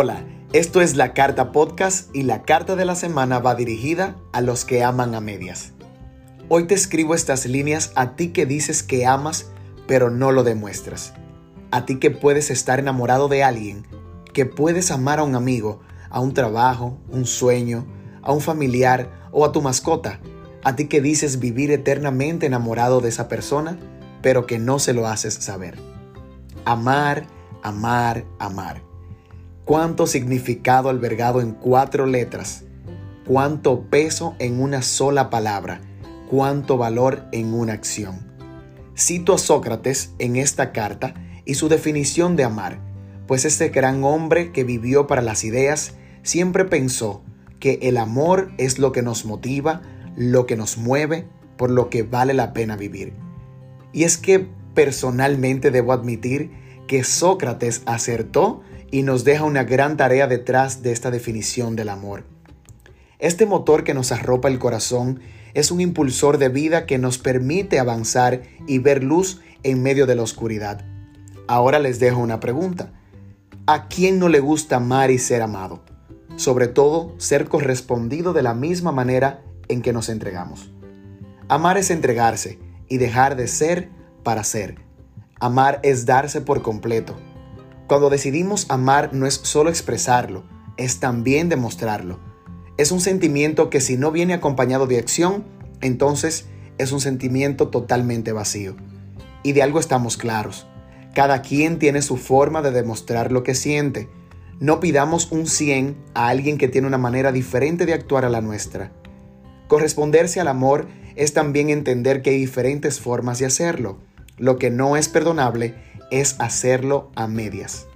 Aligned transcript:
Hola, 0.00 0.24
esto 0.52 0.80
es 0.80 0.94
la 0.94 1.12
Carta 1.12 1.50
Podcast 1.50 2.14
y 2.14 2.22
la 2.22 2.42
carta 2.42 2.76
de 2.76 2.84
la 2.84 2.94
semana 2.94 3.40
va 3.40 3.56
dirigida 3.56 4.14
a 4.32 4.40
los 4.40 4.64
que 4.64 4.84
aman 4.84 5.16
a 5.16 5.20
medias. 5.20 5.72
Hoy 6.48 6.68
te 6.68 6.74
escribo 6.76 7.16
estas 7.16 7.46
líneas 7.46 7.90
a 7.96 8.14
ti 8.14 8.28
que 8.28 8.46
dices 8.46 8.84
que 8.84 9.06
amas 9.06 9.46
pero 9.88 10.08
no 10.08 10.30
lo 10.30 10.44
demuestras. 10.44 11.14
A 11.72 11.84
ti 11.84 11.98
que 11.98 12.12
puedes 12.12 12.48
estar 12.52 12.78
enamorado 12.78 13.26
de 13.26 13.42
alguien, 13.42 13.88
que 14.32 14.46
puedes 14.46 14.92
amar 14.92 15.18
a 15.18 15.24
un 15.24 15.34
amigo, 15.34 15.80
a 16.10 16.20
un 16.20 16.32
trabajo, 16.32 16.96
un 17.08 17.26
sueño, 17.26 17.84
a 18.22 18.30
un 18.30 18.40
familiar 18.40 19.10
o 19.32 19.44
a 19.44 19.50
tu 19.50 19.62
mascota. 19.62 20.20
A 20.62 20.76
ti 20.76 20.86
que 20.86 21.00
dices 21.00 21.40
vivir 21.40 21.72
eternamente 21.72 22.46
enamorado 22.46 23.00
de 23.00 23.08
esa 23.08 23.26
persona, 23.26 23.76
pero 24.22 24.46
que 24.46 24.60
no 24.60 24.78
se 24.78 24.92
lo 24.92 25.08
haces 25.08 25.34
saber. 25.34 25.76
Amar, 26.64 27.26
amar, 27.64 28.24
amar 28.38 28.87
cuánto 29.68 30.06
significado 30.06 30.88
albergado 30.88 31.42
en 31.42 31.52
cuatro 31.52 32.06
letras, 32.06 32.64
cuánto 33.26 33.82
peso 33.82 34.34
en 34.38 34.62
una 34.62 34.80
sola 34.80 35.28
palabra, 35.28 35.82
cuánto 36.30 36.78
valor 36.78 37.26
en 37.32 37.52
una 37.52 37.74
acción. 37.74 38.32
Cito 38.96 39.34
a 39.34 39.38
Sócrates 39.38 40.14
en 40.18 40.36
esta 40.36 40.72
carta 40.72 41.12
y 41.44 41.52
su 41.52 41.68
definición 41.68 42.34
de 42.34 42.44
amar, 42.44 42.80
pues 43.26 43.44
este 43.44 43.68
gran 43.68 44.04
hombre 44.04 44.52
que 44.52 44.64
vivió 44.64 45.06
para 45.06 45.20
las 45.20 45.44
ideas 45.44 45.92
siempre 46.22 46.64
pensó 46.64 47.22
que 47.60 47.78
el 47.82 47.98
amor 47.98 48.52
es 48.56 48.78
lo 48.78 48.90
que 48.90 49.02
nos 49.02 49.26
motiva, 49.26 49.82
lo 50.16 50.46
que 50.46 50.56
nos 50.56 50.78
mueve, 50.78 51.26
por 51.58 51.70
lo 51.70 51.90
que 51.90 52.04
vale 52.04 52.32
la 52.32 52.54
pena 52.54 52.78
vivir. 52.78 53.12
Y 53.92 54.04
es 54.04 54.16
que 54.16 54.48
personalmente 54.72 55.70
debo 55.70 55.92
admitir 55.92 56.52
que 56.86 57.04
Sócrates 57.04 57.82
acertó 57.84 58.62
y 58.90 59.02
nos 59.02 59.24
deja 59.24 59.44
una 59.44 59.64
gran 59.64 59.96
tarea 59.96 60.26
detrás 60.26 60.82
de 60.82 60.92
esta 60.92 61.10
definición 61.10 61.76
del 61.76 61.88
amor. 61.88 62.24
Este 63.18 63.46
motor 63.46 63.84
que 63.84 63.94
nos 63.94 64.12
arropa 64.12 64.48
el 64.48 64.58
corazón 64.58 65.20
es 65.54 65.70
un 65.70 65.80
impulsor 65.80 66.38
de 66.38 66.48
vida 66.48 66.86
que 66.86 66.98
nos 66.98 67.18
permite 67.18 67.78
avanzar 67.78 68.42
y 68.66 68.78
ver 68.78 69.02
luz 69.02 69.40
en 69.62 69.82
medio 69.82 70.06
de 70.06 70.14
la 70.14 70.22
oscuridad. 70.22 70.84
Ahora 71.48 71.78
les 71.78 71.98
dejo 71.98 72.20
una 72.20 72.40
pregunta. 72.40 72.92
¿A 73.66 73.88
quién 73.88 74.18
no 74.18 74.28
le 74.28 74.40
gusta 74.40 74.76
amar 74.76 75.10
y 75.10 75.18
ser 75.18 75.42
amado? 75.42 75.82
Sobre 76.36 76.68
todo, 76.68 77.14
ser 77.18 77.48
correspondido 77.48 78.32
de 78.32 78.42
la 78.42 78.54
misma 78.54 78.92
manera 78.92 79.42
en 79.68 79.82
que 79.82 79.92
nos 79.92 80.08
entregamos. 80.08 80.70
Amar 81.48 81.76
es 81.76 81.90
entregarse 81.90 82.58
y 82.88 82.98
dejar 82.98 83.36
de 83.36 83.48
ser 83.48 83.90
para 84.22 84.44
ser. 84.44 84.76
Amar 85.40 85.80
es 85.82 86.06
darse 86.06 86.40
por 86.40 86.62
completo 86.62 87.16
cuando 87.88 88.10
decidimos 88.10 88.66
amar 88.68 89.14
no 89.14 89.26
es 89.26 89.34
solo 89.34 89.70
expresarlo, 89.70 90.44
es 90.76 91.00
también 91.00 91.48
demostrarlo. 91.48 92.20
Es 92.76 92.92
un 92.92 93.00
sentimiento 93.00 93.70
que 93.70 93.80
si 93.80 93.96
no 93.96 94.12
viene 94.12 94.34
acompañado 94.34 94.86
de 94.86 94.98
acción, 94.98 95.44
entonces 95.80 96.46
es 96.76 96.92
un 96.92 97.00
sentimiento 97.00 97.68
totalmente 97.68 98.32
vacío. 98.32 98.76
Y 99.42 99.52
de 99.52 99.62
algo 99.62 99.80
estamos 99.80 100.18
claros. 100.18 100.66
Cada 101.14 101.40
quien 101.40 101.78
tiene 101.78 102.02
su 102.02 102.18
forma 102.18 102.60
de 102.60 102.72
demostrar 102.72 103.32
lo 103.32 103.42
que 103.42 103.54
siente. 103.54 104.08
No 104.60 104.80
pidamos 104.80 105.32
un 105.32 105.46
100 105.46 105.96
a 106.12 106.28
alguien 106.28 106.58
que 106.58 106.68
tiene 106.68 106.86
una 106.86 106.98
manera 106.98 107.32
diferente 107.32 107.86
de 107.86 107.94
actuar 107.94 108.26
a 108.26 108.30
la 108.30 108.42
nuestra. 108.42 108.92
Corresponderse 109.66 110.40
al 110.40 110.48
amor 110.48 110.88
es 111.16 111.32
también 111.32 111.70
entender 111.70 112.20
que 112.20 112.30
hay 112.30 112.38
diferentes 112.38 113.00
formas 113.00 113.38
de 113.38 113.46
hacerlo. 113.46 113.98
Lo 114.36 114.58
que 114.58 114.70
no 114.70 114.96
es 114.96 115.08
perdonable 115.08 115.74
es 116.10 116.36
hacerlo 116.38 117.10
a 117.14 117.26
medias. 117.26 117.86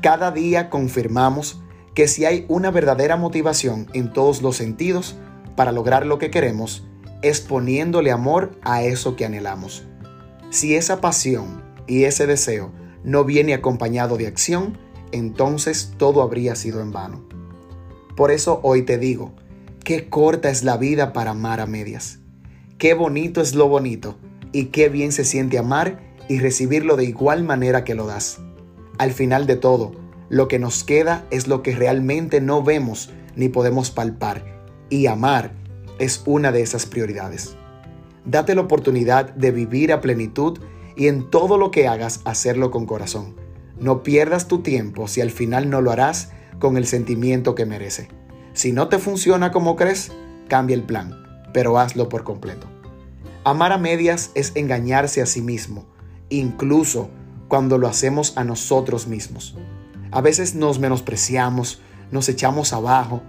Cada 0.00 0.30
día 0.30 0.70
confirmamos 0.70 1.60
que 1.94 2.08
si 2.08 2.24
hay 2.24 2.46
una 2.48 2.70
verdadera 2.70 3.16
motivación 3.16 3.88
en 3.92 4.12
todos 4.12 4.42
los 4.42 4.56
sentidos 4.56 5.16
para 5.56 5.72
lograr 5.72 6.06
lo 6.06 6.18
que 6.18 6.30
queremos, 6.30 6.84
es 7.22 7.40
poniéndole 7.40 8.10
amor 8.10 8.58
a 8.62 8.82
eso 8.82 9.16
que 9.16 9.24
anhelamos. 9.24 9.84
Si 10.50 10.74
esa 10.74 11.00
pasión 11.00 11.62
y 11.86 12.04
ese 12.04 12.26
deseo 12.26 12.72
no 13.04 13.24
viene 13.24 13.54
acompañado 13.54 14.16
de 14.16 14.26
acción, 14.26 14.78
entonces 15.12 15.94
todo 15.98 16.22
habría 16.22 16.54
sido 16.56 16.80
en 16.80 16.92
vano. 16.92 17.28
Por 18.16 18.30
eso 18.30 18.60
hoy 18.62 18.82
te 18.82 18.98
digo, 18.98 19.32
qué 19.84 20.08
corta 20.08 20.50
es 20.50 20.62
la 20.62 20.76
vida 20.76 21.12
para 21.12 21.32
amar 21.32 21.60
a 21.60 21.66
medias. 21.66 22.20
Qué 22.78 22.94
bonito 22.94 23.40
es 23.40 23.54
lo 23.54 23.68
bonito 23.68 24.16
y 24.52 24.66
qué 24.66 24.88
bien 24.88 25.12
se 25.12 25.24
siente 25.24 25.58
amar 25.58 26.09
y 26.30 26.38
recibirlo 26.38 26.94
de 26.94 27.06
igual 27.06 27.42
manera 27.42 27.82
que 27.82 27.96
lo 27.96 28.06
das. 28.06 28.38
Al 28.98 29.10
final 29.10 29.48
de 29.48 29.56
todo, 29.56 29.90
lo 30.28 30.46
que 30.46 30.60
nos 30.60 30.84
queda 30.84 31.26
es 31.32 31.48
lo 31.48 31.64
que 31.64 31.74
realmente 31.74 32.40
no 32.40 32.62
vemos 32.62 33.10
ni 33.34 33.48
podemos 33.48 33.90
palpar, 33.90 34.62
y 34.90 35.08
amar 35.08 35.50
es 35.98 36.22
una 36.26 36.52
de 36.52 36.62
esas 36.62 36.86
prioridades. 36.86 37.56
Date 38.24 38.54
la 38.54 38.60
oportunidad 38.60 39.34
de 39.34 39.50
vivir 39.50 39.92
a 39.92 40.00
plenitud 40.00 40.60
y 40.94 41.08
en 41.08 41.30
todo 41.30 41.58
lo 41.58 41.72
que 41.72 41.88
hagas 41.88 42.20
hacerlo 42.24 42.70
con 42.70 42.86
corazón. 42.86 43.34
No 43.80 44.04
pierdas 44.04 44.46
tu 44.46 44.60
tiempo 44.60 45.08
si 45.08 45.20
al 45.20 45.32
final 45.32 45.68
no 45.68 45.80
lo 45.80 45.90
harás 45.90 46.30
con 46.60 46.76
el 46.76 46.86
sentimiento 46.86 47.56
que 47.56 47.66
merece. 47.66 48.06
Si 48.52 48.70
no 48.70 48.86
te 48.88 49.00
funciona 49.00 49.50
como 49.50 49.74
crees, 49.74 50.12
cambia 50.46 50.74
el 50.74 50.84
plan, 50.84 51.12
pero 51.52 51.76
hazlo 51.76 52.08
por 52.08 52.22
completo. 52.22 52.68
Amar 53.42 53.72
a 53.72 53.78
medias 53.78 54.30
es 54.36 54.52
engañarse 54.54 55.22
a 55.22 55.26
sí 55.26 55.42
mismo 55.42 55.86
incluso 56.30 57.10
cuando 57.48 57.78
lo 57.78 57.88
hacemos 57.88 58.36
a 58.36 58.44
nosotros 58.44 59.06
mismos. 59.06 59.56
A 60.12 60.20
veces 60.20 60.54
nos 60.54 60.78
menospreciamos, 60.78 61.80
nos 62.10 62.28
echamos 62.28 62.72
abajo, 62.72 63.22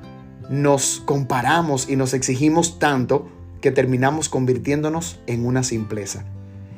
nos 0.49 1.01
comparamos 1.05 1.89
y 1.89 1.95
nos 1.95 2.13
exigimos 2.13 2.79
tanto 2.79 3.27
que 3.61 3.71
terminamos 3.71 4.29
convirtiéndonos 4.29 5.19
en 5.27 5.45
una 5.45 5.63
simpleza. 5.63 6.25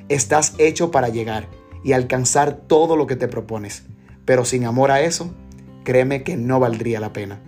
Estás 0.10 0.54
hecho 0.58 0.92
para 0.92 1.10
llegar 1.10 1.48
y 1.84 1.94
alcanzar 1.94 2.56
todo 2.68 2.96
lo 2.96 3.08
que 3.08 3.16
te 3.16 3.28
propones, 3.28 3.84
pero 4.26 4.46
sin 4.46 4.66
amor 4.66 4.92
a 4.92 5.02
eso, 5.02 5.34
créeme 5.84 6.24
que 6.24 6.38
no 6.38 6.60
valdría 6.60 7.00
la 7.00 7.14
pena. 7.14 7.42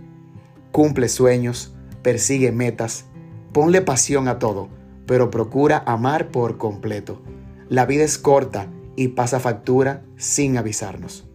Cumple 0.71 1.09
sueños, 1.09 1.73
persigue 2.01 2.51
metas, 2.51 3.05
ponle 3.53 3.81
pasión 3.81 4.27
a 4.27 4.39
todo, 4.39 4.69
pero 5.05 5.29
procura 5.31 5.83
amar 5.85 6.29
por 6.31 6.57
completo. 6.57 7.21
La 7.69 7.87
vida 7.87 8.03
es 8.03 8.19
corta 8.19 8.67
y 8.95 9.09
pasa 9.09 9.39
factura 9.39 10.03
sin 10.17 10.55
avisarnos. 10.57 11.25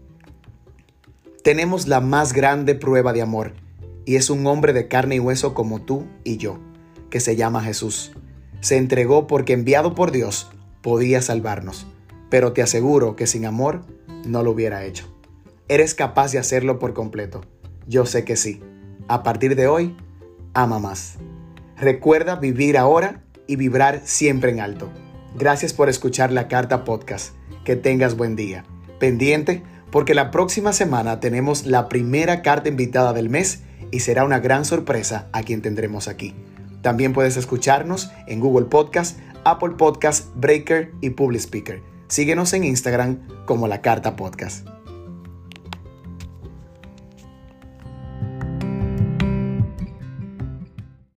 Tenemos 1.43 1.89
la 1.89 2.01
más 2.01 2.33
grande 2.33 2.77
prueba 2.77 3.13
de 3.13 3.23
amor 3.23 3.55
y 4.05 4.15
es 4.15 4.31
un 4.31 4.47
hombre 4.47 4.73
de 4.73 4.87
carne 4.87 5.17
y 5.17 5.21
hueso 5.21 5.55
como 5.55 5.81
tú 5.83 6.07
y 6.23 6.37
yo, 6.37 6.59
que 7.11 7.19
se 7.19 7.35
llama 7.35 7.65
Jesús. 7.65 8.13
Se 8.61 8.77
entregó 8.77 9.27
porque 9.27 9.55
enviado 9.55 9.97
por 9.97 10.13
Dios 10.13 10.51
podía 10.83 11.21
salvarnos, 11.21 11.89
pero 12.29 12.53
te 12.53 12.62
aseguro 12.62 13.17
que 13.17 13.27
sin 13.27 13.45
amor 13.45 13.85
no 14.25 14.45
lo 14.45 14.53
hubiera 14.53 14.85
hecho. 14.85 15.12
¿Eres 15.67 15.95
capaz 15.95 16.31
de 16.31 16.39
hacerlo 16.39 16.79
por 16.79 16.95
completo? 16.95 17.41
Yo 17.89 18.07
sé 18.07 18.25
que 18.25 18.37
sí. 18.37 18.61
A 19.09 19.25
partir 19.25 19.57
de 19.57 19.67
hoy, 19.67 19.97
ama 20.55 20.79
más. 20.79 21.17
Recuerda 21.77 22.37
vivir 22.37 22.79
ahora 22.79 23.25
y 23.49 23.57
vibrar 23.57 24.03
siempre 24.05 24.53
en 24.53 24.61
alto. 24.61 24.91
Gracias 25.37 25.73
por 25.73 25.89
escuchar 25.89 26.33
la 26.33 26.49
Carta 26.49 26.85
Podcast. 26.85 27.35
Que 27.65 27.77
tengas 27.77 28.17
buen 28.17 28.37
día. 28.37 28.65
Pendiente 28.99 29.63
porque 29.91 30.15
la 30.15 30.31
próxima 30.31 30.73
semana 30.73 31.21
tenemos 31.21 31.67
la 31.67 31.89
primera 31.89 32.43
carta 32.43 32.69
invitada 32.69 33.13
del 33.13 33.29
mes 33.29 33.63
y 33.91 34.01
será 34.01 34.25
una 34.25 34.39
gran 34.39 34.65
sorpresa 34.65 35.29
a 35.33 35.43
quien 35.43 35.63
tendremos 35.63 36.09
aquí. 36.09 36.35
También 36.83 37.13
puedes 37.13 37.37
escucharnos 37.37 38.11
en 38.27 38.41
Google 38.41 38.67
Podcast, 38.67 39.19
Apple 39.45 39.75
Podcast, 39.77 40.29
Breaker 40.37 40.93
y 41.01 41.11
Public 41.11 41.41
Speaker. 41.41 41.83
Síguenos 42.09 42.53
en 42.53 42.65
Instagram 42.65 43.19
como 43.47 43.69
la 43.69 43.83
Carta 43.83 44.17
Podcast. 44.17 44.67